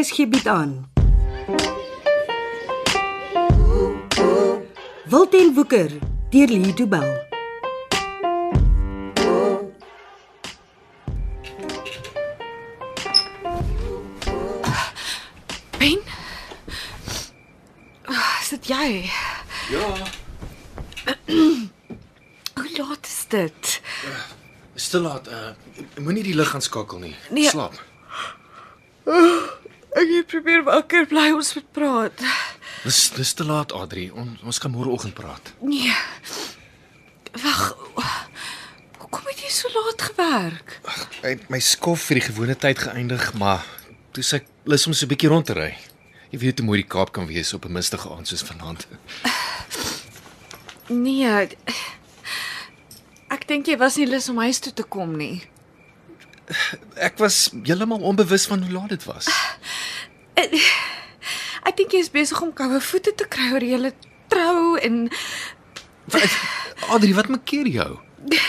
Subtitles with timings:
[0.00, 0.88] RSG bied aan.
[5.08, 5.90] Wilten Woeker
[6.30, 7.28] deur Lee Du Bell.
[15.78, 15.98] Ben?
[18.04, 19.10] Ah, Is dit jy?
[19.70, 19.92] Ja,
[22.54, 23.80] Hoe laat is dit?
[24.74, 25.28] is te laat.
[25.28, 25.50] Uh,
[26.00, 27.14] Moenie die lig gaan skakel nie.
[27.30, 27.48] Nee.
[27.48, 27.76] Slaap.
[30.30, 32.20] Probeer wakker bly ons moet praat.
[32.84, 34.10] Dis dis te laat, Adri.
[34.14, 35.50] On, ons gaan môreoggend praat.
[35.58, 35.94] Nee.
[37.42, 37.64] Wag.
[39.00, 40.76] Hoekom het jy so laat gewerk?
[40.86, 43.66] Ek het my skof vir die gewone tyd geëindig, maar
[44.14, 45.74] toe sê ek lus om so 'n bietjie rond te ry.
[46.30, 48.86] Jy weet hoe mooi die Kaap kan wees op 'n mistige aand soos vanaand.
[50.88, 51.56] Nee.
[53.30, 55.42] Ek dink jy was nie lus om huis toe te kom nie.
[56.94, 59.26] Ek was heeltemal onbewus van hoe laat dit was.
[61.70, 63.92] Ek dink jy is besig om koue voete te kry oor jy
[64.30, 65.04] trou en
[66.90, 67.90] Adri, wat maak keer jou?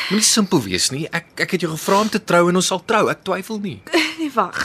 [0.10, 1.04] Moenie simpel wees nie.
[1.14, 3.04] Ek ek het jou gevra om te trou en ons sal trou.
[3.14, 3.78] Ek twyfel nie.
[4.20, 4.64] nee wag.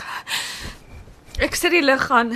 [1.36, 2.32] Ek sit die lig aan.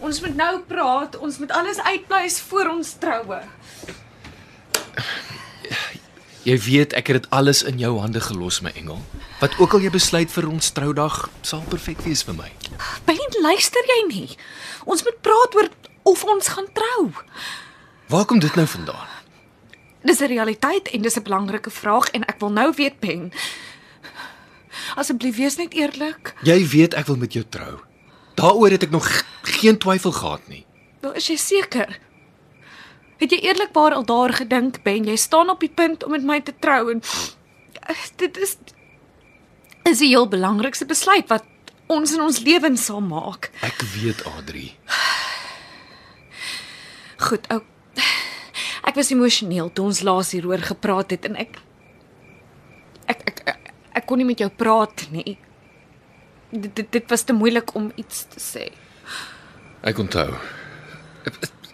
[0.00, 1.20] Ons moet nou praat.
[1.20, 3.42] Ons moet alles uitpleis voor ons troue.
[6.44, 8.98] Jy weet ek het dit alles in jou hande gelos, my engel.
[9.40, 12.50] Wat ook al jy besluit vir ons troudag, sal perfek wees vir my.
[13.08, 14.28] Ben, luister jy nie?
[14.84, 15.68] Ons moet praat oor
[16.04, 17.10] of ons gaan trou.
[18.12, 19.10] Waar kom dit nou vandaan?
[20.04, 23.32] Dis 'n realiteit en dis 'n belangrike vraag en ek wil nou weet, Ben.
[24.96, 26.34] Asseblief wees net eerlik.
[26.42, 27.80] Jy weet ek wil met jou trou.
[28.34, 30.66] Daaroor het ek nog geen twyfel gehad nie.
[31.00, 31.98] Wel, is jy seker?
[33.16, 36.40] Het jy eerlikwaar al daar gedink, Ben, jy staan op die punt om met my
[36.40, 37.02] te trou en
[38.16, 38.56] dit is
[39.84, 41.44] is die heel belangrikste besluit wat
[41.86, 43.50] ons in ons lewens sal maak.
[43.64, 44.72] Ek weet, Adri.
[47.28, 47.60] Goed, ou.
[48.84, 51.56] Ek was emosioneel toe ons laas hieroor gepraat het en ek
[53.08, 55.38] ek ek ek, ek kon nie met jou praat nie.
[56.52, 58.68] Dit dit, dit was te moeilik om iets te sê.
[59.84, 60.28] Ek onthou.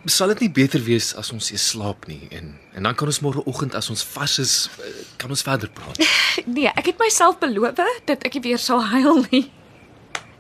[0.09, 3.21] Sal dit nie beter wees as ons eers slaap nie en en dan kan ons
[3.27, 5.99] môreoggend as ons vars is, eh, kan ons verder praat.
[6.47, 9.51] Nee, ek het myself beloof dat ek nie weer sal huil nie.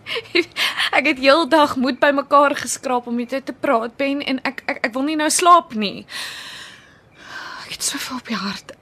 [0.97, 4.81] Ek het heeldag moed bymekaar geskraap om met jou te praat, Ben, en ek ek
[4.88, 6.06] ek wil nie nou slaap nie.
[7.65, 8.75] Ek het soveel op die hart.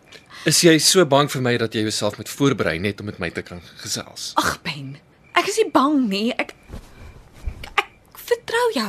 [0.49, 3.28] Is jy so bang vir my dat jy jouself moet voorberei net om met my
[3.34, 4.33] te kan gesels?
[4.41, 4.97] Ag, Ben,
[5.37, 6.28] ek is nie bang nie.
[6.39, 6.55] Ek
[7.77, 8.89] ek vertrou jou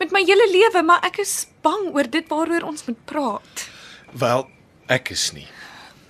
[0.00, 3.66] met my hele lewe, maar ek is bang oor dit waaroor ons moet praat.
[4.16, 4.46] Wel,
[4.88, 5.48] ek is nie.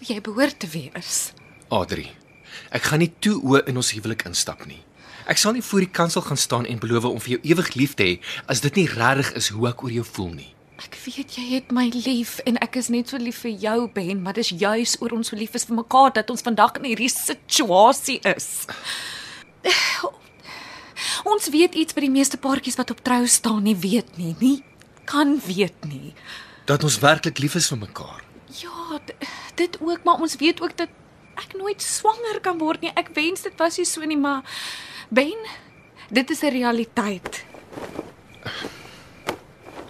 [0.06, 1.32] Jy behoort te wees.
[1.74, 2.06] Adri,
[2.70, 4.85] ek gaan nie toe o in ons huwelik instap nie.
[5.26, 7.94] Ek sal nie voor die kansel gaan staan en beloof om vir jou ewig lief
[7.98, 8.12] te hê
[8.46, 10.52] as dit nie regtig is hoe ek oor jou voel nie.
[10.78, 14.20] Ek weet jy het my lief en ek is net so lief vir jou Ben,
[14.22, 17.10] maar dis juis oor ons so lief is vir mekaar dat ons vandag in hierdie
[17.10, 18.68] situasie is.
[21.32, 24.60] Ons weet iets wat die meeste paartjies wat op trou staan nie weet nie, nie
[25.06, 26.14] kan weet nie.
[26.70, 28.22] Dat ons werklik lief is vir mekaar.
[28.60, 29.00] Ja,
[29.58, 30.92] dit ook, maar ons weet ook dat
[31.36, 32.94] ek nooit swanger kan word nie.
[32.94, 34.42] Ek wens dit was nie so nie, maar
[35.08, 35.36] Ben,
[36.10, 37.44] dit is 'n realiteit.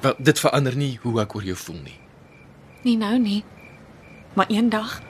[0.00, 1.98] Wel, dit verander nie hoe ek oor jou voel nie.
[2.82, 3.44] Nie nou nie.
[4.34, 5.00] Maar eendag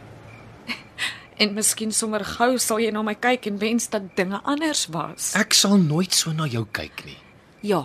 [1.43, 5.35] en miskien sommer gou sal jy na my kyk en wens dat dinge anders was.
[5.35, 7.19] Ek sal nooit so na jou kyk nie.
[7.61, 7.83] Ja,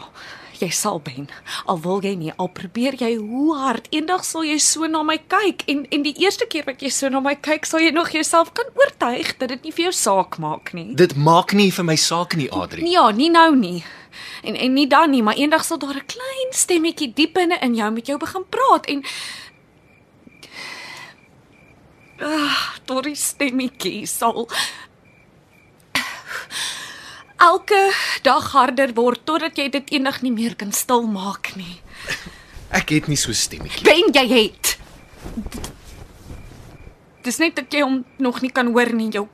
[0.62, 1.28] jy sal ben.
[1.66, 5.18] Al wil jy nie, al probeer jy hoe hard, eendag sal jy so na my
[5.32, 8.12] kyk en en die eerste keer wat jy so na my kyk, sal jy nog
[8.16, 10.94] jouself kan oortuig dat dit nie vir jou saak maak nie.
[10.96, 12.82] Dit maak nie vir my saak nie, Adri.
[12.86, 13.84] Nee, ja, nie nou nie.
[14.44, 17.76] En en nie dan nie, maar eendag sal daar 'n klein stemmetjie diep binne in
[17.76, 19.04] jou met jou begin praat en
[22.24, 24.48] Ah, daardie stemmetjie sal
[27.42, 27.80] elke
[28.26, 31.80] dag harder word totdat jy dit eendag nie meer kan stil maak nie.
[32.72, 33.84] Ek het nie so stemmetjie.
[33.88, 34.78] Ben jy het.
[37.26, 39.12] Dis net dat jy hom nog nie kan hoor nie.
[39.14, 39.28] Jou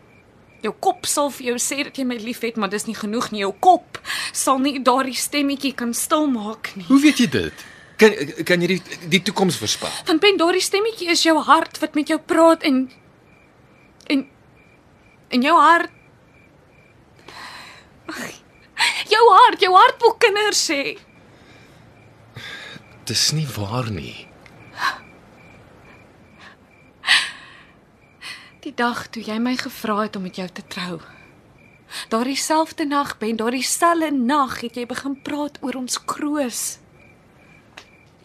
[0.66, 3.44] jou kop sal vir jou sê dat jy my liefhet, maar dis nie genoeg nie.
[3.46, 4.00] Jou kop
[4.36, 6.88] sal nie daardie stemmetjie kan stil maak nie.
[6.90, 7.68] Hoe weet jy dit?
[7.98, 8.14] Kan
[8.46, 9.94] kan jy die die toekoms voorspel?
[10.10, 12.88] Want Ben daardie stemmetjie is jou hart wat met jou praat en
[14.08, 14.26] en
[15.30, 15.92] en jou hart
[19.14, 20.98] Jou hart, jou hart wil kinders sê.
[23.08, 24.28] Dis nie waar nie.
[28.66, 31.00] Die dag toe jy my gevra het om met jou te trou.
[32.12, 36.80] Daardie selfde nag, Ben, daardie selfde nag het jy begin praat oor ons kroos.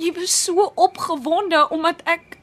[0.02, 2.41] Jy was so opgewonde omdat ek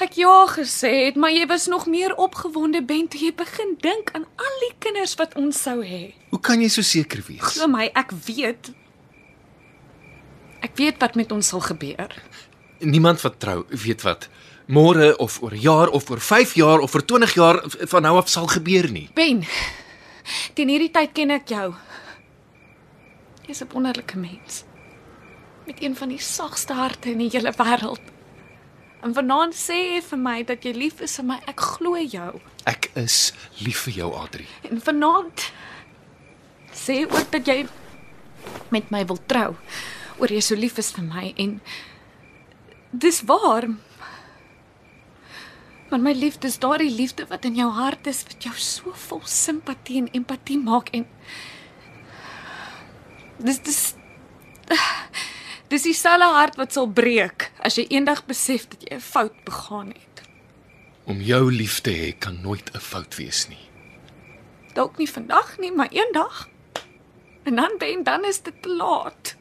[0.00, 4.10] ek ja gesê het, maar jy was nog meer opgewonde Ben toe jy begin dink
[4.14, 6.14] aan al die kinders wat ons sou hê.
[6.30, 7.54] Hoe kan jy so seker wees?
[7.54, 8.72] Glo my, ek weet.
[10.64, 12.14] Ek weet wat met ons sal gebeur.
[12.80, 14.28] Niemand wat trou weet wat
[14.66, 18.28] môre of oor jaar of oor 5 jaar of oor 20 jaar van nou af
[18.28, 19.08] sal gebeur nie.
[19.14, 19.44] Ben,
[20.54, 21.74] teen hierdie tyd ken ek jou.
[23.46, 24.64] Jy's 'n wonderlike mens.
[25.66, 28.00] Met een van die sagste harte in die hele wêreld.
[29.04, 31.36] En vanaand sê jy vir my dat jy lief is vir my.
[31.50, 32.30] Ek glo jou.
[32.70, 34.46] Ek is lief vir jou, Adri.
[34.64, 35.48] En vanaand
[36.74, 37.66] sê ook dat jy
[38.72, 39.50] met my wil trou.
[40.16, 41.58] Oor jy so lief is vir my en
[43.04, 43.68] dis waar.
[45.90, 49.20] Maar my liefde is daardie liefde wat in jou hart is wat jou so vol
[49.28, 51.04] simpatie en empatie maak en
[53.44, 53.82] dis dis
[55.68, 59.88] dis dieselfde hart wat sal breek as jy eendag besef dat jy 'n fout begaan
[59.88, 60.22] het.
[61.04, 63.64] Om jou lief te hê kan nooit 'n fout wees nie.
[64.74, 66.48] Dalk nie vandag nie, maar eendag.
[67.44, 69.36] En dan ben dan is dit te laat.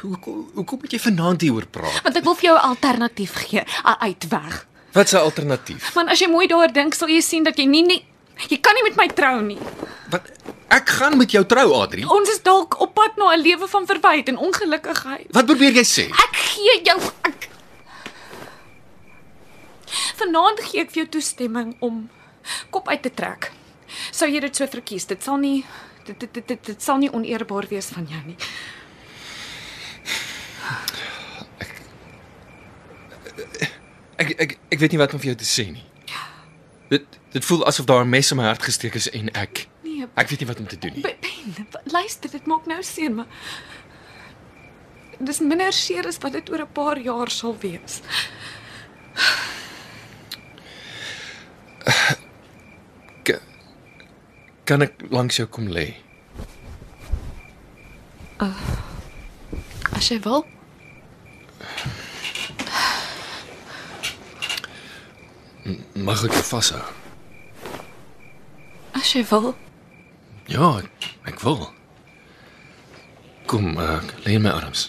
[0.00, 2.02] Hoekom hoekom moet jy vanaand hieroor praat?
[2.02, 4.66] Want ek wil vir jou 'n alternatief gee, 'n uitweg.
[4.92, 5.92] Wat 'n alternatief?
[5.92, 8.04] Want as jy mooi daaroor dink, sal jy sien dat jy nie, nie
[8.48, 9.58] jy kan nie met my trou nie.
[10.10, 10.30] Wat
[10.70, 12.04] ek gaan met jou trou, Adri.
[12.06, 15.26] Ons is dalk op pad na 'n lewe van verwyte en ongelukkigheid.
[15.30, 16.04] Wat probeer jy sê?
[16.10, 17.48] Ek gee jou ek
[20.20, 22.10] Vanaand gee ek vir jou toestemming om
[22.70, 23.52] kop uit te trek.
[24.10, 25.06] Sou jy dit so verkies?
[25.06, 25.64] Dit sal nie
[26.06, 28.36] dit dit dit, dit, dit sal nie oneerbaar wees van jou nie.
[34.20, 35.84] Ek ek ek weet nie wat om vir jou te sê nie.
[36.90, 39.68] Dit dit voel asof daar 'n mes in my hart gesteek is en ek
[40.00, 41.02] Nee, ek weet nie wat om te doen nie.
[41.02, 43.26] Ben, luister, dit maak nou sin, maar
[45.20, 48.00] dis minder seer as wat dit oor 'n paar jaar sal wees.
[53.24, 53.42] Ka-
[54.64, 55.94] Kan ek langs jou kom lê?
[59.92, 60.46] As jy wil.
[65.94, 66.80] Mag ek jou vashou?
[68.96, 69.52] As jy wil.
[70.50, 70.80] Ja,
[71.30, 71.60] ek, wil.
[73.46, 74.88] Kom, uh, lê in my arms.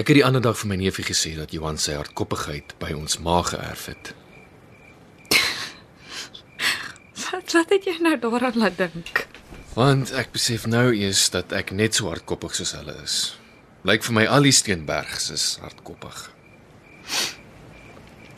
[0.00, 3.18] Ek het die ander dag vir my neefie gesê dat Johan sy hardkoppigheid by ons
[3.20, 4.14] ma geërf het.
[7.28, 9.26] Wat wat het jy nou daaraan laat dink?
[9.76, 13.34] Want ek besef nou eers dat ek net so hardkoppig soos hulle is.
[13.84, 16.30] Lyk vir my al die Steenbergs is hardkoppig.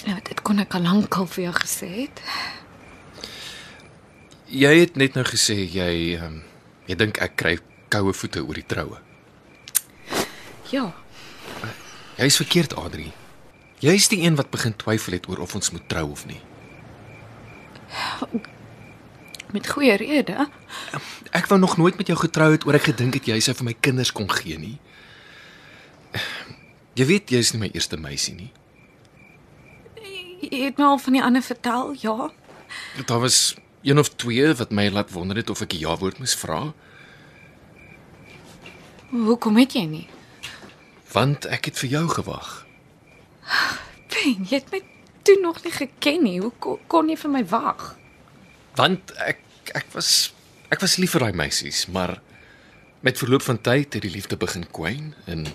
[0.06, 2.22] Ja, dit kon ek al lankal vir jou gesê het.
[4.46, 6.38] Jy het net nou gesê jy um,
[6.86, 7.56] jy dink ek kry
[7.90, 9.00] koue voete oor die troue.
[10.70, 10.90] Ja,
[12.16, 13.10] Jy's verkeerd, Adri.
[13.84, 16.40] Jy's die een wat begin twyfel het oor of ons moet trou of nie.
[19.52, 20.48] met goeie rede.
[21.30, 23.68] Ek wou nog nooit met jou getrou het oor ek gedink het jy sou vir
[23.68, 24.78] my kinders kon gee nie.
[26.96, 28.50] Jy weet jy's nie my eerste meisie nie.
[30.40, 32.30] Jy het my al van die ander vertel, ja.
[33.06, 36.34] Daar was een of twee wat my laat wonder het of ek 'n ja-woord moes
[36.34, 36.72] vra,
[39.10, 40.08] Hoekom het jy nie?
[41.12, 42.66] want ek het vir jou gewag.
[44.12, 44.82] Ben, jy het my
[45.22, 46.40] toe nog nie geken nie.
[46.40, 47.96] Hoe kon, kon jy vir my wag?
[48.76, 49.38] Want ek
[49.74, 50.32] ek was
[50.68, 52.20] ek was lief vir daai meisies, maar
[53.00, 55.46] met verloop van tyd het die liefde begin kwyn en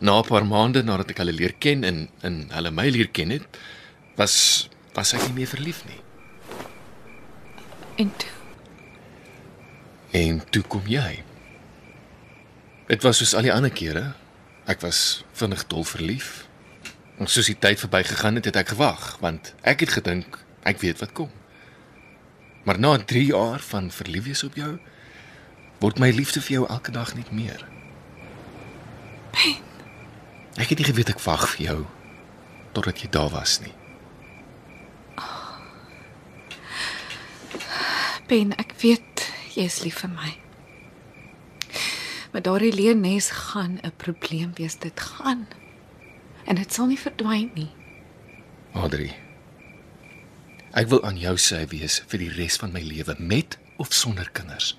[0.00, 3.30] na 'n paar maande nadat ek hulle leer ken en en hulle my leer ken
[3.30, 3.46] het,
[4.18, 4.34] was
[4.96, 6.00] was ek nie meer verlief nie.
[8.02, 8.34] En toe,
[10.10, 11.22] En toe kom jy.
[12.88, 14.14] Dit was soos al die ander kere.
[14.68, 16.46] Ek was vinnig dol verlief.
[17.20, 21.02] En soos die tyd verbygegaan het, het ek gewag, want ek het gedink ek weet
[21.02, 21.30] wat kom.
[22.64, 24.76] Maar na 3 jaar van verlief wees op jou,
[25.82, 27.64] word my liefde vir jou elke dag net meer.
[30.58, 31.78] Ek het nie geweet ek wag vir jou
[32.74, 33.72] totdat jy daar was nie.
[38.28, 39.24] Ben, ek weet
[39.56, 40.32] jy is lief vir my.
[42.32, 45.46] Maar daardie leenes gaan 'n probleem wees, dit gaan.
[46.44, 47.70] En dit sal nie verdwyn nie.
[48.72, 49.14] Adri.
[50.72, 54.30] Ek wil aan jou sy wees vir die res van my lewe met of sonder
[54.30, 54.78] kinders.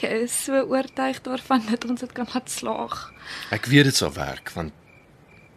[0.00, 3.12] Jy is so oortuig daarvan dat ons dit kan laat slaag.
[3.50, 4.72] Ek weet dit sal werk want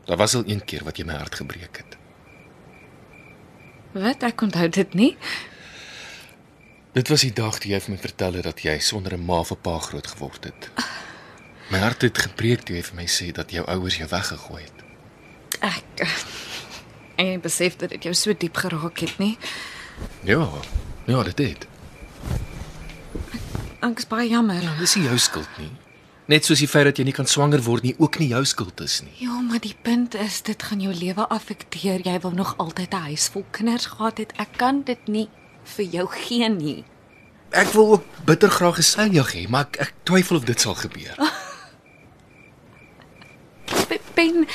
[0.05, 1.97] Daar was al een keer wat jy my hart gebreek het.
[3.91, 5.17] Wat ek onthou dit nie.
[6.91, 9.39] Dit was die dag toe jy vir my vertel het dat jy sonder 'n ma
[9.39, 10.69] of 'n pa groot geword het.
[11.71, 14.79] My hart het gebreek toe jy vir my sê dat jou ouers jou weggegooi het.
[15.59, 16.07] Ek
[17.15, 19.37] en jy besef dat dit jou so diep geraak het, nie?
[20.23, 20.49] Ja,
[21.05, 21.67] ja, dit het.
[23.81, 24.61] Ek is baie jammer.
[24.61, 25.71] Ja, dis nie jou skuld nie.
[26.31, 28.79] Net soos die feit dat jy nie kan swanger word nie, ook nie jou skuld
[28.79, 29.11] is nie.
[29.19, 32.05] Ja, maar die punt is dit gaan jou lewe affekteer.
[32.07, 34.31] Jy wil nog altyd 'n huis vol kinders gehad het.
[34.39, 35.27] Ek kan dit nie
[35.75, 36.83] vir jou gee nie.
[37.51, 40.75] Ek wil ook bitter graag 'n seiljag hê, maar ek, ek twyfel of dit sal
[40.75, 41.15] gebeur.
[44.15, 44.47] Ben,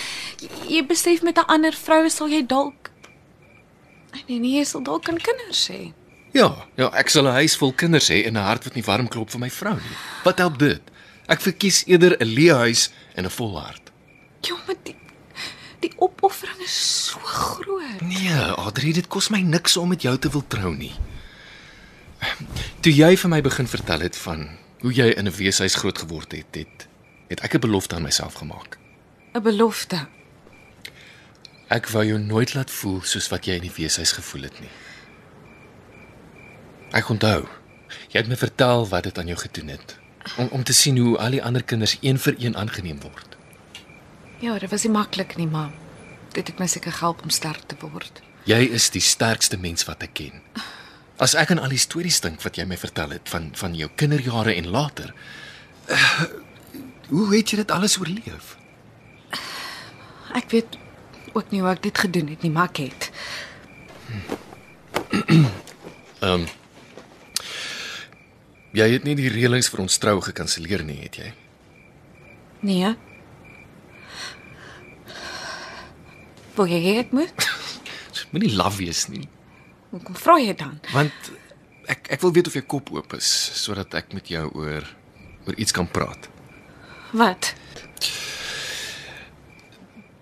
[0.69, 2.91] jy besef met 'n ander vrou sal jy dalk
[4.27, 5.93] Nee, nee, jy sal dalk kan kinders hê.
[6.33, 9.09] Ja, ja, ek sal 'n huis vol kinders hê en 'n hart wat nie warm
[9.09, 9.97] klop vir my vrou nie.
[10.25, 10.83] Wat help dit?
[11.27, 13.91] Ek verkies eerder 'n leë huis en 'n vol hart.
[14.41, 14.95] Ja, maar die
[15.81, 18.01] die opoffering is so groot.
[18.01, 20.95] Nee, Adri, dit kos my niks om met jou te wil trou nie.
[22.81, 24.49] Toe jy vir my begin vertel het van
[24.81, 26.89] hoe jy in 'n weeshuis groot geword het, het,
[27.29, 28.79] het ek 'n belofte aan myself gemaak.
[29.35, 30.07] 'n Belofte.
[31.69, 34.71] Ek wou jou nooit laat voel soos wat jy in die weeshuis gevoel het nie.
[36.93, 37.47] Ek onthou.
[38.09, 39.99] Jy het my vertel wat dit aan jou gedoen het.
[40.37, 43.37] Om om te sien hoe al die ander kinders een vir een aangeneem word.
[44.43, 45.71] Ja, dit was nie maklik nie, maar
[46.33, 48.21] dit het my seker gehelp om sterk te word.
[48.47, 50.43] Jy is die sterkste mens wat ek ken.
[51.23, 53.89] As ek aan al die stories dink wat jy my vertel het van van jou
[53.97, 55.15] kinderjare en later.
[55.89, 56.27] Uh,
[57.09, 58.57] hoe het jy dit alles oorleef?
[60.37, 60.77] Ek weet
[61.33, 63.11] ook nie hoe ek dit gedoen het nie, maar ek het.
[66.21, 66.47] Ehm um,
[68.77, 71.31] Jy het nie die reëlings vir ons trou gekanselleer nie, het jy?
[72.67, 72.91] Nee.
[76.57, 77.47] Wil jy hê ek moet?
[78.35, 79.27] Moenie laf wees nie,
[79.93, 80.79] Hoekom vra jy dan?
[80.93, 81.31] want
[81.89, 83.29] ek ek wil weet of jou kop oop is
[83.61, 84.85] sodat ek met jou oor
[85.47, 86.27] oor iets kan praat.
[87.17, 87.53] Wat?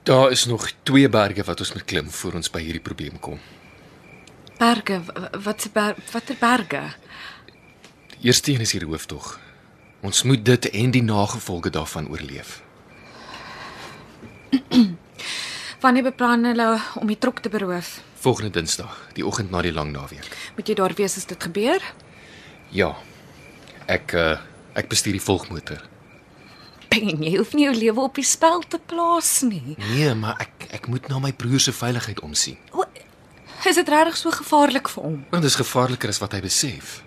[0.05, 3.41] Daar is nog twee berge wat ons moet klim voor ons by hierdie probleem kom.
[4.61, 5.01] Berge,
[5.47, 6.83] wat se ber, watter berge?
[8.25, 9.41] Eerste een is hier hooftog.
[10.01, 12.63] Ons moet dit en die nagevolge daarvan oorleef.
[15.85, 18.01] Wanneer beplan hulle om die trok te beroof?
[18.25, 20.33] Volgende Dinsdag, die oggend na die lang naweek.
[20.57, 21.85] Moet jy daar wees as dit gebeur?
[22.73, 22.95] Ja.
[23.93, 24.41] Ek uh
[24.73, 25.85] ek bestuur die volgmotor.
[26.89, 29.77] Ben, jy hoef nie jou lewe op die spel te plaas nie.
[29.93, 32.57] Nee, maar ek ek moet na my broer se veiligheid omsien.
[32.73, 32.89] O,
[33.69, 35.27] is dit regtig so gevaarlik vir hom?
[35.29, 37.03] Want dit is gevaarliker as wat hy besef.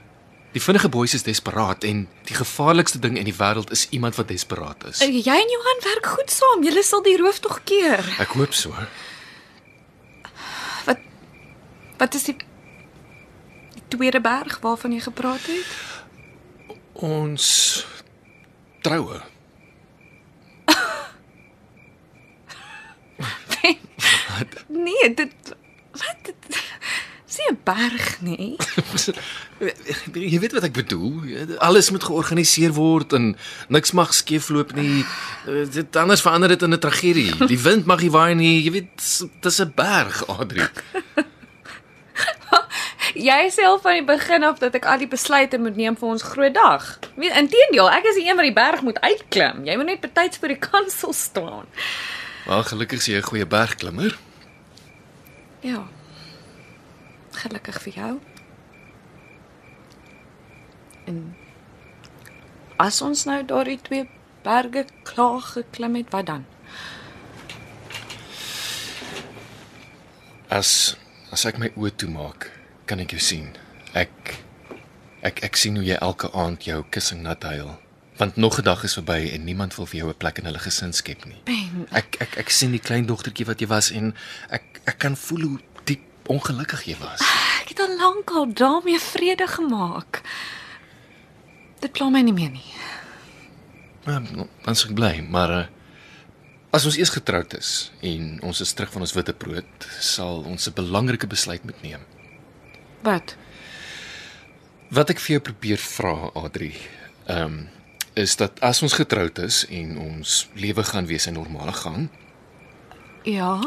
[0.56, 4.28] Die vinnige boeis is desperaat en die gevaarlikste ding in die wêreld is iemand wat
[4.32, 5.02] desperaat is.
[5.04, 6.64] Uh, Jy en Johan werk goed saam.
[6.66, 8.02] Julle sal die rooftog keer.
[8.24, 8.72] Ek hoop so.
[10.88, 11.04] Wat
[12.00, 12.38] wat is die
[13.78, 15.76] die tweede berg waarvan jy gepraat het?
[16.94, 17.86] Ons
[18.82, 19.22] troue.
[24.68, 25.34] Nee, dit
[25.98, 26.57] wat dit
[27.38, 28.58] is nie 'n berg nie.
[30.32, 31.58] Jy weet wat ek bedoel.
[31.58, 33.38] Alles moet georganiseer word en
[33.70, 35.06] niks mag skeefloop nie.
[35.46, 37.48] Dit anders verander dit in 'n tragedie.
[37.48, 38.64] Die wind mag nie waai nie.
[38.64, 38.90] Jy weet
[39.42, 40.68] dis 'n berg, Adri.
[43.18, 46.10] Jy sê al van die begin af dat ek al die besluite moet neem vir
[46.10, 47.00] ons groot dag.
[47.16, 49.66] Nee, inteendeel, ek is die een wat die berg moet uitklim.
[49.66, 51.66] Jy moet net betyds vir die kansel staan.
[52.46, 54.18] Wel, gelukkig is jy 'n goeie bergklimmer.
[55.62, 55.88] Ja.
[57.38, 58.12] Gelukkig vir jou.
[61.08, 61.36] En
[62.82, 64.08] as ons nou daardie twee
[64.44, 66.46] berge klaar geklim het, wat dan?
[70.50, 70.96] As
[71.36, 72.48] as ek my oë toemaak,
[72.88, 73.50] kan ek jou sien.
[73.98, 74.38] Ek
[75.28, 77.74] ek ek sien hoe jy elke aand jou kussing nat huil.
[78.18, 80.60] Want nog 'n dag is verby en niemand wil vir jou 'n plek in hulle
[80.60, 81.42] gesin skep nie.
[81.46, 84.16] Ben, Ek ek ek sien die klein dogtertjie wat jy was en
[84.50, 85.60] ek ek kan voel hoe
[86.28, 87.22] ongelukkig jy was.
[87.62, 90.22] ek het al lank al daarmee vrede gemaak.
[91.80, 92.72] Dit pla my nie meer nie.
[94.08, 94.22] Ja,
[94.64, 95.66] dan sou ek bly, maar uh,
[96.72, 100.68] as ons eers getroud is en ons is terug van ons witte brood, sal ons
[100.68, 102.04] 'n belangrike besluit moet neem.
[103.04, 103.36] Wat?
[104.90, 106.74] Wat ek vir jou probeer vra, Adri,
[107.28, 107.68] ehm um,
[108.18, 112.10] is dat as ons getroud is en ons lewe gaan wees 'n normale gang,
[113.28, 113.60] Ja.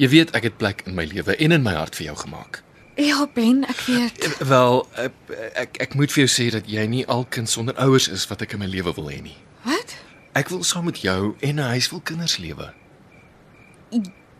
[0.00, 2.62] jy weet ek het plek in my lewe en in my hart vir jou gemaak.
[2.96, 4.38] Ja, Ben, ek weet.
[4.48, 5.12] Wel, ek
[5.56, 8.42] ek, ek moet vir jou sê dat jy nie al kind sonder ouers is wat
[8.44, 9.36] ek in my lewe wil hê nie.
[9.64, 9.96] Wat?
[10.36, 12.72] Ek wil saam met jou en 'n huis vol kinders lewe.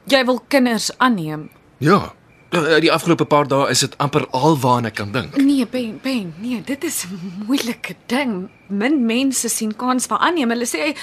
[0.09, 1.49] jy wil kinders aanneem.
[1.79, 2.13] Ja.
[2.53, 5.37] eh, Die afgelope paar dae is dit amper alwaar ek kan dink.
[5.37, 8.49] Nee, Ben, Ben, nee, dit is 'n moeilike ding.
[8.69, 10.49] Min mense sien kans vir aanneem.
[10.51, 10.97] Hulle sê jy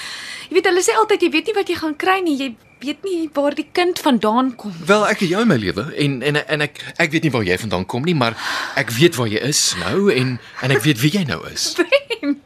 [0.50, 2.36] weet hulle sê altyd jy weet nie wat jy gaan kry nie.
[2.38, 4.72] Jy weet nie waar die kind vandaan kom.
[4.86, 7.44] Wel, ek het jou in my lewe en en en ek ek weet nie waar
[7.44, 8.36] jy vandaan kom nie, maar
[8.76, 11.74] ek weet waar jy is nou en en ek weet wie jy nou is.
[11.76, 12.40] Ben.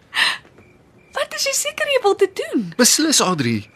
[1.15, 2.73] Wat is jy seker jy wil dit doen?
[2.77, 3.69] Beslis Adri.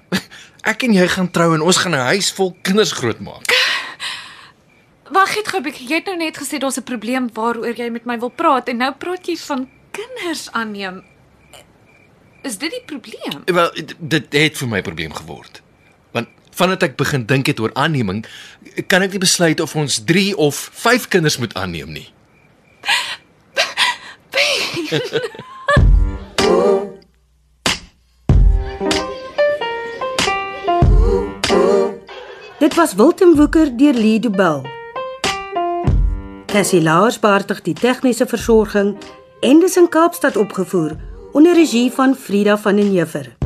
[0.67, 3.47] Ek en jy gaan trou en ons gaan 'n huis vol kinders grootmaak.
[5.11, 5.89] Wag net gou 'n bietjie.
[5.89, 8.77] Jy het nou net gesê daar's 'n probleem waaroor jy met my wil praat en
[8.77, 11.03] nou praat jy van kinders aanneem.
[12.43, 13.43] Is dit die probleem?
[13.45, 15.63] Wel, dit- het vir my probleem geword.
[16.13, 18.25] Want vandat ek begin dink het oor aanneming,
[18.91, 22.09] kan ek nie besluit of ons 3 of 5 kinders moet aanneem nie.
[32.59, 34.67] Dit was Wilten Woeker deur Lee Du Bell.
[36.49, 38.97] Cassie Lars beheerdig die tegniese versorging
[39.47, 40.97] en dis in Kaapstad opgevoer
[41.33, 43.38] onder regie van Frida van den Heever.